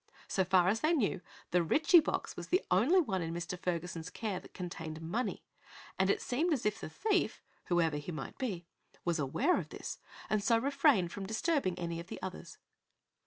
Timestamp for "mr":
3.35-3.55